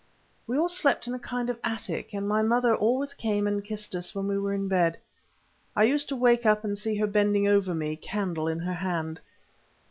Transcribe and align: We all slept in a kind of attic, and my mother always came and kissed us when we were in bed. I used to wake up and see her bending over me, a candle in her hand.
We 0.47 0.57
all 0.57 0.67
slept 0.67 1.05
in 1.05 1.13
a 1.13 1.19
kind 1.19 1.47
of 1.47 1.59
attic, 1.63 2.11
and 2.11 2.27
my 2.27 2.41
mother 2.41 2.75
always 2.75 3.13
came 3.13 3.45
and 3.45 3.63
kissed 3.63 3.93
us 3.93 4.15
when 4.15 4.27
we 4.27 4.35
were 4.39 4.51
in 4.51 4.67
bed. 4.67 4.97
I 5.75 5.83
used 5.83 6.09
to 6.09 6.15
wake 6.15 6.43
up 6.43 6.63
and 6.63 6.75
see 6.75 6.95
her 6.97 7.05
bending 7.05 7.47
over 7.47 7.75
me, 7.75 7.89
a 7.91 7.95
candle 7.97 8.47
in 8.47 8.61
her 8.61 8.73
hand. 8.73 9.21